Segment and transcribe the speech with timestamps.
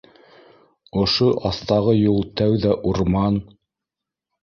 [1.01, 3.43] Ошо аҫтағы юл тәүҙә урман